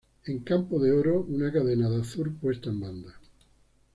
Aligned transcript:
En 0.25 0.39
campo 0.39 0.79
de 0.79 0.91
oro, 0.93 1.23
una 1.29 1.51
cadena, 1.51 1.87
de 1.87 2.01
azur, 2.01 2.33
puesta 2.41 2.71
en 2.71 2.79
banda. 2.79 3.15